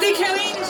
det 0.00 0.14
kan 0.16 0.26
jo 0.26 0.34
egentlig... 0.34 0.68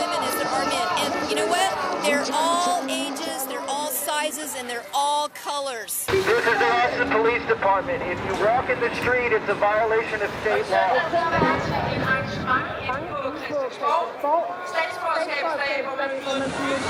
women 0.00 0.20
as 0.28 0.34
there 0.34 0.48
are 0.48 0.66
men. 0.66 0.88
And 1.02 1.30
you 1.30 1.36
know 1.36 1.46
what? 1.46 1.70
They're 2.02 2.26
all 2.32 2.82
ages, 2.90 3.46
they're 3.46 3.68
all 3.68 3.90
sizes, 3.90 4.56
and 4.58 4.68
they're 4.68 4.84
all 4.92 5.28
colors. 5.28 6.04
This 6.06 6.26
is 6.26 6.44
the 6.44 6.66
Austin 6.66 7.10
Police 7.10 7.46
Department. 7.46 8.02
If 8.02 8.18
you 8.26 8.44
walk 8.44 8.68
in 8.68 8.80
the 8.80 8.92
street, 8.96 9.32
it's 9.32 9.48
a 9.48 9.54
violation 9.54 10.22
of 10.22 10.30
state 10.40 10.68
law. 10.70 11.71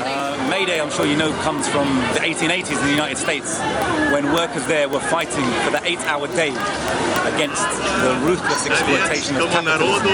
Uh, 0.06 0.48
Mayday, 0.50 0.80
I'm 0.80 0.92
sure 0.92 1.06
you 1.06 1.18
know, 1.18 1.32
comes 1.42 1.68
from 1.68 1.88
the 2.14 2.20
1880s 2.20 2.78
in 2.80 2.86
the 2.86 2.92
United 2.92 3.18
States 3.18 3.60
when 4.14 4.32
workers 4.34 4.66
there 4.68 4.88
were 4.88 5.00
fighting 5.00 5.46
for 5.66 5.72
the 5.72 5.82
eight 5.84 6.00
hour 6.06 6.28
day 6.28 6.50
against 7.34 7.66
the 8.04 8.14
ruthless 8.24 8.66
exploitation 8.68 9.36
of 9.38 9.50
Советскому 9.50 9.52
capitalism. 9.52 9.66
народу, 9.66 10.10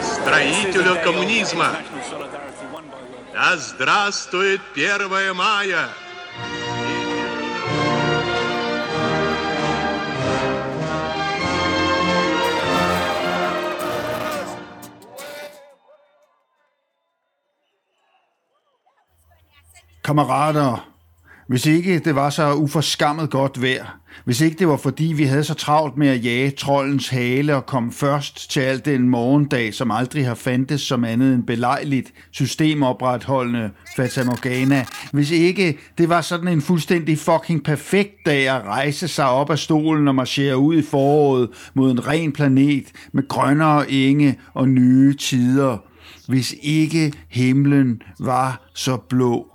This 0.00 0.06
is 0.06 0.18
the 0.18 0.22
строителю 0.22 0.94
day 0.94 1.00
of 1.00 1.04
коммунизма. 1.04 1.72
national 1.72 2.02
solidarity 2.04 2.66
won 2.72 2.84
by 2.86 3.00
workers. 3.10 3.32
Да 3.34 3.56
здравствует 3.56 4.60
1 4.76 5.34
мая! 5.34 5.88
Kammerater, 20.05 20.89
hvis 21.47 21.65
ikke 21.65 21.99
det 21.99 22.15
var 22.15 22.29
så 22.29 22.53
uforskammet 22.53 23.29
godt 23.29 23.61
vejr, 23.61 23.99
hvis 24.25 24.41
ikke 24.41 24.57
det 24.59 24.67
var 24.67 24.77
fordi 24.77 25.03
vi 25.03 25.23
havde 25.23 25.43
så 25.43 25.53
travlt 25.53 25.97
med 25.97 26.07
at 26.07 26.25
jage 26.25 26.51
trollens 26.51 27.09
hale 27.09 27.55
og 27.55 27.65
komme 27.65 27.91
først 27.91 28.51
til 28.51 28.59
alt 28.59 28.85
den 28.85 29.09
morgendag, 29.09 29.73
som 29.73 29.91
aldrig 29.91 30.27
har 30.27 30.35
fandtes 30.35 30.81
som 30.81 31.03
andet 31.03 31.33
end 31.33 31.43
belejligt 31.43 32.13
systemopretholdende 32.31 33.71
Fata 33.95 34.23
Morgana, 34.23 34.85
hvis 35.11 35.31
ikke 35.31 35.77
det 35.97 36.09
var 36.09 36.21
sådan 36.21 36.47
en 36.47 36.61
fuldstændig 36.61 37.17
fucking 37.17 37.63
perfekt 37.63 38.15
dag 38.25 38.49
at 38.49 38.63
rejse 38.63 39.07
sig 39.07 39.29
op 39.29 39.49
af 39.49 39.59
stolen 39.59 40.07
og 40.07 40.15
marchere 40.15 40.57
ud 40.57 40.75
i 40.75 40.83
foråret 40.83 41.49
mod 41.73 41.91
en 41.91 42.07
ren 42.07 42.31
planet 42.31 42.85
med 43.13 43.27
grønnere 43.27 43.91
enge 43.91 44.39
og 44.53 44.69
nye 44.69 45.15
tider, 45.15 45.77
hvis 46.27 46.55
ikke 46.61 47.13
himlen 47.29 48.01
var 48.19 48.69
så 48.73 48.97
blå 48.97 49.54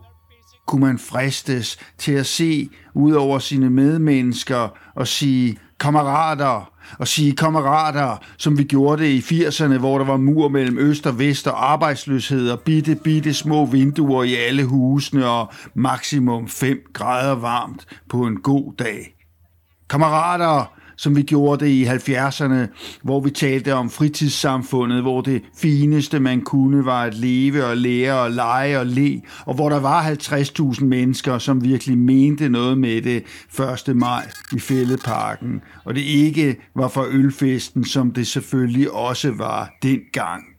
kunne 0.67 0.87
man 0.87 0.99
fristes 0.99 1.79
til 1.99 2.13
at 2.13 2.27
se 2.27 2.69
ud 2.95 3.13
over 3.13 3.39
sine 3.39 3.71
medmennesker 3.71 4.69
og 4.95 5.09
sige 5.09 5.59
kammerater, 5.81 6.73
og 6.99 7.09
sige 7.09 7.37
kammerater, 7.37 8.17
som 8.37 8.59
vi 8.59 8.65
gjorde 8.65 9.03
det 9.03 9.09
i 9.09 9.45
80'erne, 9.45 9.79
hvor 9.79 9.99
der 9.99 10.05
var 10.05 10.17
mur 10.17 10.49
mellem 10.49 10.79
øst 10.79 11.07
og 11.07 11.19
vest 11.19 11.47
og 11.47 11.73
arbejdsløshed 11.73 12.51
og 12.51 12.61
bitte, 12.61 12.95
bitte 12.95 13.35
små 13.35 13.67
vinduer 13.67 14.23
i 14.23 14.35
alle 14.35 14.65
husene 14.65 15.27
og 15.27 15.53
maksimum 15.75 16.49
5 16.49 16.79
grader 16.93 17.35
varmt 17.35 17.87
på 18.09 18.27
en 18.27 18.37
god 18.37 18.75
dag. 18.79 19.15
Kammerater, 19.91 20.80
som 21.01 21.17
vi 21.17 21.23
gjorde 21.23 21.65
det 21.65 21.71
i 21.71 21.85
70'erne, 21.85 22.67
hvor 23.03 23.21
vi 23.21 23.31
talte 23.31 23.75
om 23.75 23.91
fritidssamfundet, 23.91 25.03
hvor 25.03 25.21
det 25.21 25.43
fineste, 25.57 26.21
man 26.21 26.41
kunne, 26.41 26.85
var 26.85 27.03
at 27.03 27.15
leve 27.15 27.65
og 27.65 27.77
lære 27.77 28.21
og 28.21 28.31
lege 28.31 28.79
og 28.79 28.87
le, 28.87 29.21
og 29.47 29.55
hvor 29.55 29.69
der 29.69 29.81
var 29.81 30.03
50.000 30.03 30.85
mennesker, 30.85 31.39
som 31.39 31.65
virkelig 31.65 31.99
mente 31.99 32.49
noget 32.49 32.79
med 32.79 33.03
det 33.03 33.25
1. 33.89 33.97
maj 33.97 34.31
i 34.53 34.59
Fælleparken, 34.59 35.61
og 35.85 35.95
det 35.95 36.03
ikke 36.03 36.57
var 36.75 36.89
for 36.89 37.07
ølfesten, 37.11 37.85
som 37.85 38.13
det 38.13 38.27
selvfølgelig 38.27 38.91
også 38.91 39.31
var 39.31 39.75
dengang 39.83 40.50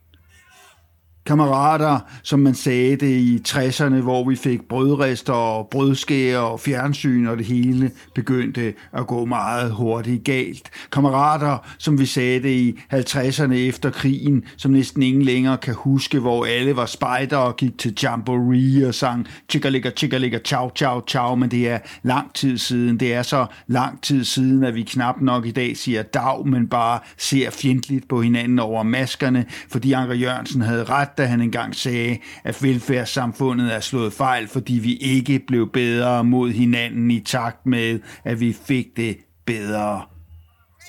kammerater, 1.25 1.99
som 2.23 2.39
man 2.39 2.53
sagde 2.53 2.95
det 2.95 3.11
i 3.11 3.41
60'erne, 3.47 4.01
hvor 4.01 4.29
vi 4.29 4.35
fik 4.35 4.61
brødrester 4.69 5.33
og 5.33 5.67
brødskære 5.71 6.39
og 6.39 6.59
fjernsyn, 6.59 7.25
og 7.25 7.37
det 7.37 7.45
hele 7.45 7.91
begyndte 8.15 8.73
at 8.93 9.07
gå 9.07 9.25
meget 9.25 9.71
hurtigt 9.71 10.23
galt. 10.23 10.69
Kammerater, 10.91 11.57
som 11.77 11.99
vi 11.99 12.05
sagde 12.05 12.41
det 12.41 12.49
i 12.49 12.79
50'erne 12.93 13.53
efter 13.53 13.89
krigen, 13.89 14.43
som 14.57 14.71
næsten 14.71 15.03
ingen 15.03 15.21
længere 15.21 15.57
kan 15.57 15.73
huske, 15.73 16.19
hvor 16.19 16.45
alle 16.45 16.75
var 16.75 16.85
spejder 16.85 17.37
og 17.37 17.55
gik 17.55 17.77
til 17.77 17.97
jamboree 18.03 18.87
og 18.87 18.95
sang 18.95 19.27
chickaligga, 19.49 19.89
chickaligga, 19.89 20.39
ciao, 20.39 20.69
ciao, 20.75 21.01
ciao, 21.07 21.35
men 21.35 21.51
det 21.51 21.69
er 21.69 21.79
lang 22.03 22.33
tid 22.33 22.57
siden. 22.57 22.99
Det 22.99 23.13
er 23.13 23.21
så 23.21 23.45
lang 23.67 24.01
tid 24.01 24.23
siden, 24.23 24.63
at 24.63 24.75
vi 24.75 24.83
knap 24.83 25.21
nok 25.21 25.45
i 25.45 25.51
dag 25.51 25.77
siger 25.77 26.03
dag, 26.03 26.47
men 26.47 26.67
bare 26.67 26.99
ser 27.17 27.49
fjendtligt 27.49 28.07
på 28.09 28.21
hinanden 28.21 28.59
over 28.59 28.83
maskerne, 28.83 29.45
fordi 29.69 29.91
Anker 29.91 30.15
Jørgensen 30.15 30.61
havde 30.61 30.83
ret, 30.83 31.10
da 31.17 31.25
han 31.25 31.41
engang 31.41 31.75
sagde, 31.75 32.17
at 32.43 32.63
velfærdssamfundet 32.63 33.73
er 33.75 33.79
slået 33.79 34.13
fejl, 34.13 34.47
fordi 34.47 34.73
vi 34.73 34.95
ikke 34.95 35.39
blev 35.47 35.71
bedre 35.71 36.23
mod 36.23 36.51
hinanden 36.51 37.11
i 37.11 37.19
takt 37.19 37.65
med, 37.65 37.99
at 38.23 38.39
vi 38.39 38.53
fik 38.65 38.87
det 38.97 39.17
bedre. 39.45 40.01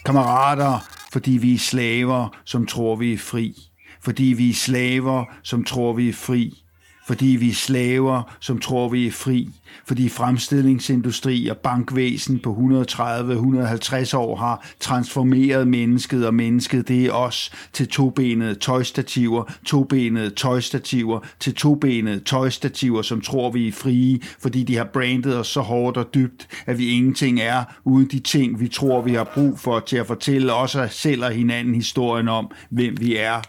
Kammerater, 0.04 0.88
fordi 1.12 1.30
vi 1.30 1.54
er 1.54 1.58
slaver, 1.58 2.36
som 2.44 2.66
tror 2.66 2.96
vi 2.96 3.12
er 3.12 3.18
fri. 3.18 3.54
Fordi 4.00 4.24
vi 4.24 4.50
er 4.50 4.54
slaver, 4.54 5.24
som 5.42 5.64
tror 5.64 5.92
vi 5.92 6.08
er 6.08 6.12
fri. 6.12 6.62
Fordi 7.12 7.26
vi 7.26 7.48
er 7.48 7.54
slaver, 7.54 8.36
som 8.40 8.58
tror 8.58 8.88
vi 8.88 9.06
er 9.06 9.10
fri. 9.10 9.48
Fordi 9.86 10.08
fremstillingsindustri 10.08 11.48
og 11.48 11.56
bankvæsen 11.56 12.38
på 12.38 12.52
130-150 12.52 14.16
år 14.16 14.36
har 14.36 14.66
transformeret 14.80 15.68
mennesket, 15.68 16.26
og 16.26 16.34
mennesket 16.34 16.88
det 16.88 17.06
er 17.06 17.12
os 17.12 17.52
til 17.72 17.88
tobenede 17.88 18.54
tøjstativer, 18.54 19.44
tobenede 19.64 20.30
tøjstativer, 20.30 21.20
til 21.40 21.54
tobenede 21.54 22.20
tøjstativer, 22.20 23.02
som 23.02 23.20
tror 23.20 23.50
vi 23.50 23.68
er 23.68 23.72
frie, 23.72 24.20
fordi 24.40 24.62
de 24.62 24.76
har 24.76 24.84
brandet 24.84 25.38
os 25.38 25.48
så 25.48 25.60
hårdt 25.60 25.96
og 25.96 26.14
dybt, 26.14 26.48
at 26.66 26.78
vi 26.78 26.88
ingenting 26.88 27.40
er 27.40 27.64
uden 27.84 28.08
de 28.08 28.18
ting, 28.18 28.60
vi 28.60 28.68
tror, 28.68 29.02
vi 29.02 29.14
har 29.14 29.30
brug 29.34 29.58
for 29.58 29.80
til 29.80 29.96
at 29.96 30.06
fortælle 30.06 30.54
os 30.54 30.76
selv 30.90 31.24
og 31.24 31.30
hinanden 31.30 31.74
historien 31.74 32.28
om, 32.28 32.50
hvem 32.70 33.00
vi 33.00 33.16
er. 33.16 33.42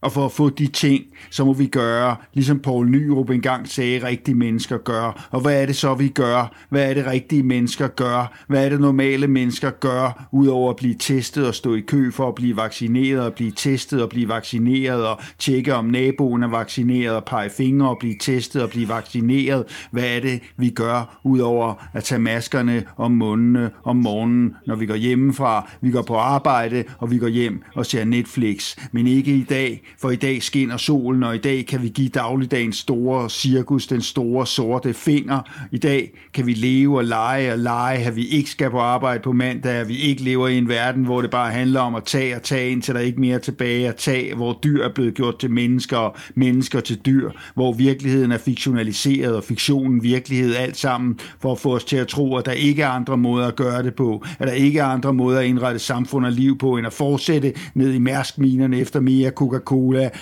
Og 0.00 0.12
for 0.12 0.24
at 0.24 0.32
få 0.32 0.48
de 0.48 0.66
ting, 0.66 1.04
så 1.30 1.44
må 1.44 1.52
vi 1.52 1.66
gøre, 1.66 2.16
ligesom 2.34 2.58
Paul 2.58 2.90
Nyrup 2.90 3.30
engang 3.30 3.68
sagde, 3.68 4.06
rigtige 4.06 4.34
mennesker 4.34 4.78
gør. 4.78 5.28
Og 5.30 5.40
hvad 5.40 5.62
er 5.62 5.66
det 5.66 5.76
så, 5.76 5.94
vi 5.94 6.08
gør? 6.08 6.56
Hvad 6.68 6.90
er 6.90 6.94
det, 6.94 7.06
rigtige 7.06 7.42
mennesker 7.42 7.88
gør? 7.88 8.44
Hvad 8.48 8.64
er 8.64 8.68
det, 8.68 8.80
normale 8.80 9.26
mennesker 9.26 9.70
gør, 9.70 10.28
udover 10.32 10.70
at 10.70 10.76
blive 10.76 10.94
testet 10.98 11.46
og 11.46 11.54
stå 11.54 11.74
i 11.74 11.80
kø 11.80 12.10
for 12.10 12.28
at 12.28 12.34
blive 12.34 12.56
vaccineret, 12.56 13.20
og 13.20 13.32
blive 13.32 13.50
testet 13.50 14.02
og 14.02 14.08
blive 14.08 14.28
vaccineret, 14.28 15.06
og 15.06 15.20
tjekke 15.38 15.74
om 15.74 15.84
naboen 15.84 16.42
er 16.42 16.48
vaccineret, 16.48 17.16
og 17.16 17.24
pege 17.24 17.50
fingre 17.50 17.88
og 17.88 17.96
blive 18.00 18.16
testet 18.20 18.62
og 18.62 18.70
blive 18.70 18.88
vaccineret? 18.88 19.64
Hvad 19.90 20.16
er 20.16 20.20
det, 20.20 20.40
vi 20.56 20.70
gør, 20.70 21.20
udover 21.24 21.74
at 21.92 22.04
tage 22.04 22.18
maskerne 22.18 22.84
om 22.96 23.10
mundene 23.12 23.70
om 23.84 23.96
morgenen, 23.96 24.54
når 24.66 24.76
vi 24.76 24.86
går 24.86 24.94
hjemmefra? 24.94 25.70
Vi 25.80 25.90
går 25.90 26.02
på 26.02 26.16
arbejde, 26.16 26.84
og 26.98 27.10
vi 27.10 27.18
går 27.18 27.28
hjem 27.28 27.62
og 27.74 27.86
ser 27.86 28.04
Netflix. 28.04 28.76
Men 28.92 29.06
ikke 29.06 29.36
i 29.36 29.42
dag, 29.42 29.82
for 29.98 30.10
i 30.10 30.16
dag 30.16 30.42
skinner 30.42 30.76
solen, 30.76 31.22
og 31.22 31.34
i 31.34 31.38
dag 31.38 31.66
kan 31.66 31.82
vi 31.82 31.88
give 31.88 32.08
dagligdagens 32.08 32.76
store 32.76 33.30
cirkus 33.30 33.86
den 33.86 34.02
store 34.02 34.46
sorte 34.46 34.94
finger. 34.94 35.68
I 35.72 35.78
dag 35.78 36.10
kan 36.34 36.46
vi 36.46 36.54
leve 36.54 36.96
og 36.98 37.04
lege 37.04 37.52
og 37.52 37.58
lege, 37.58 37.98
at 38.04 38.16
vi 38.16 38.26
ikke 38.26 38.50
skal 38.50 38.70
på 38.70 38.78
arbejde 38.78 39.22
på 39.22 39.32
mandag, 39.32 39.72
at 39.72 39.88
vi 39.88 39.96
ikke 39.96 40.22
lever 40.22 40.48
i 40.48 40.58
en 40.58 40.68
verden, 40.68 41.04
hvor 41.04 41.20
det 41.20 41.30
bare 41.30 41.52
handler 41.52 41.80
om 41.80 41.94
at 41.94 42.04
tage 42.04 42.36
og 42.36 42.42
tage, 42.42 42.70
indtil 42.70 42.94
der 42.94 43.00
ikke 43.00 43.20
mere 43.20 43.38
tilbage 43.38 43.88
at 43.88 43.96
tage, 43.96 44.34
hvor 44.34 44.58
dyr 44.64 44.84
er 44.84 44.92
blevet 44.94 45.14
gjort 45.14 45.38
til 45.38 45.50
mennesker 45.50 45.96
og 45.96 46.16
mennesker 46.34 46.80
til 46.80 46.96
dyr, 47.06 47.30
hvor 47.54 47.72
virkeligheden 47.72 48.32
er 48.32 48.38
fiktionaliseret 48.38 49.36
og 49.36 49.44
fiktionen 49.44 50.02
virkelighed 50.02 50.54
alt 50.54 50.76
sammen, 50.76 51.18
for 51.40 51.52
at 51.52 51.58
få 51.58 51.74
os 51.74 51.84
til 51.84 51.96
at 51.96 52.08
tro, 52.08 52.36
at 52.36 52.46
der 52.46 52.52
ikke 52.52 52.82
er 52.82 52.88
andre 52.88 53.16
måder 53.16 53.46
at 53.46 53.56
gøre 53.56 53.82
det 53.82 53.94
på, 53.94 54.24
at 54.38 54.48
der 54.48 54.54
ikke 54.54 54.78
er 54.78 54.84
andre 54.84 55.12
måder 55.12 55.40
at 55.40 55.46
indrette 55.46 55.78
samfund 55.78 56.26
og 56.26 56.32
liv 56.32 56.58
på, 56.58 56.76
end 56.76 56.86
at 56.86 56.92
fortsætte 56.92 57.52
ned 57.74 57.92
i 57.92 57.98
mærskminerne 57.98 58.78
efter 58.78 59.00
mere 59.00 59.30
Coca-Cola, 59.30 59.75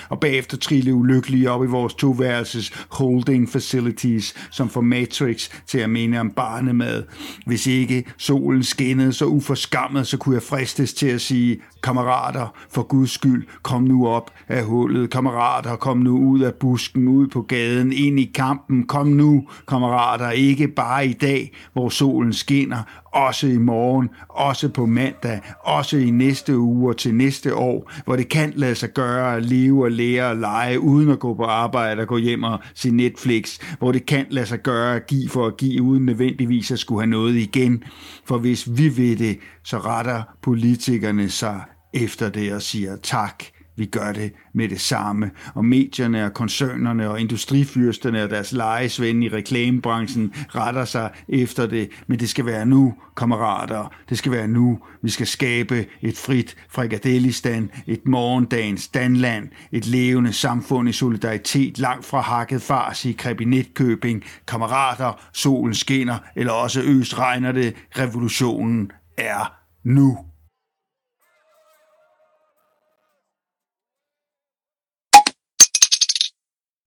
og 0.09 0.21
bagefter 0.21 0.56
trille 0.56 0.95
ulykkelige 0.95 1.51
op 1.51 1.65
i 1.65 1.67
vores 1.67 1.95
toværelses 1.95 2.73
holding 2.91 3.49
facilities, 3.49 4.35
som 4.51 4.69
får 4.69 4.81
Matrix 4.81 5.51
til 5.67 5.79
at 5.79 5.91
mene 5.91 6.21
om 6.21 6.31
barnemad. 6.31 7.03
Hvis 7.47 7.67
ikke 7.67 8.05
solen 8.19 8.62
skinnede 8.62 9.12
så 9.12 9.25
uforskammet, 9.25 10.06
så 10.06 10.17
kunne 10.17 10.35
jeg 10.35 10.43
fristes 10.43 10.95
til 10.95 11.06
at 11.06 11.21
sige, 11.21 11.61
kammerater, 11.83 12.55
for 12.71 12.83
guds 12.83 13.11
skyld, 13.11 13.47
kom 13.62 13.83
nu 13.83 14.09
op 14.09 14.31
af 14.49 14.65
hullet. 14.65 15.11
Kammerater, 15.11 15.77
kom 15.77 15.99
nu 15.99 16.19
ud 16.19 16.41
af 16.41 16.55
busken, 16.55 17.09
ud 17.09 17.27
på 17.27 17.43
gaden, 17.43 17.93
ind 17.93 18.21
i 18.21 18.31
kampen. 18.35 18.87
Kom 18.87 19.06
nu, 19.06 19.49
kammerater, 19.69 20.31
ikke 20.31 20.69
bare 20.69 21.06
i 21.06 21.12
dag, 21.12 21.53
hvor 21.73 21.89
solen 21.89 22.33
skinner, 22.33 22.83
også 23.12 23.47
i 23.47 23.59
morgen, 23.59 24.11
også 24.29 24.69
på 24.69 24.87
mandag, 24.87 25.41
også 25.61 25.97
i 25.97 26.11
næste 26.11 26.59
uge 26.59 26.91
og 26.91 26.97
til 26.97 27.15
næste 27.15 27.55
år, 27.55 27.91
hvor 28.05 28.17
det 28.17 28.29
kan 28.29 28.53
lade 28.56 28.75
sig 28.75 28.93
gøre 28.93 29.37
at 29.37 29.43
leve 29.44 29.85
og 29.85 29.93
lære 29.93 30.31
og 30.31 30.37
lege 30.37 30.81
uden 30.81 31.11
at 31.11 31.19
gå 31.19 31.35
på 31.35 31.44
arbejde 31.44 32.02
og 32.02 32.08
gå 32.08 32.17
hjem 32.17 32.43
og 32.43 32.58
se 32.75 32.91
Netflix, 32.91 33.58
hvor 33.79 33.93
det 33.93 34.06
kan 34.06 34.26
lade 34.31 34.46
sig 34.46 34.62
gøre 34.62 34.96
at 34.96 35.06
give 35.06 35.29
for 35.29 35.46
at 35.46 35.56
give 35.56 35.82
uden 35.82 36.06
nødvendigvis 36.06 36.70
at 36.70 36.79
skulle 36.79 37.00
have 37.00 37.11
noget 37.11 37.35
igen. 37.35 37.85
For 38.25 38.38
hvis 38.38 38.69
vi 38.79 38.96
ved 38.96 39.17
det, 39.17 39.38
så 39.64 39.79
retter 39.79 40.23
politikerne 40.43 41.29
sig 41.29 41.61
efter 41.93 42.29
det 42.29 42.52
og 42.52 42.62
siger 42.62 42.96
tak 43.02 43.44
vi 43.76 43.87
gør 43.87 44.12
det 44.12 44.32
med 44.53 44.69
det 44.69 44.81
samme. 44.81 45.31
Og 45.55 45.65
medierne 45.65 46.25
og 46.25 46.35
koncernerne 46.35 47.11
og 47.11 47.21
industrifyrsterne 47.21 48.23
og 48.23 48.31
deres 48.31 48.53
lejesvende 48.53 49.26
i 49.26 49.29
reklamebranchen 49.29 50.32
retter 50.35 50.85
sig 50.85 51.11
efter 51.29 51.67
det. 51.67 51.91
Men 52.06 52.19
det 52.21 52.29
skal 52.29 52.47
være 52.47 52.67
nu, 52.67 52.94
kammerater. 53.17 53.93
Det 54.09 54.19
skal 54.19 54.32
være 54.32 54.49
nu. 54.49 54.79
Vi 55.03 55.11
skal 55.11 55.26
skabe 55.26 55.87
et 56.03 56.19
frit 56.19 56.56
frikadellistan, 56.69 57.71
et 57.87 58.06
morgendagens 58.06 58.88
Danland, 58.88 59.49
et 59.73 59.87
levende 59.87 60.32
samfund 60.32 60.88
i 60.88 60.93
solidaritet 60.93 61.79
langt 61.79 62.05
fra 62.05 62.20
hakket 62.20 62.62
fars 62.62 63.05
i 63.05 63.12
kabinetkøbing. 63.12 64.25
Kammerater, 64.49 65.20
solen 65.32 65.75
skinner, 65.75 66.19
eller 66.37 66.53
også 66.53 66.82
øs 66.82 67.19
regner 67.19 67.53
det. 67.53 67.75
Revolutionen 67.99 68.91
er 69.19 69.55
nu. 69.85 70.19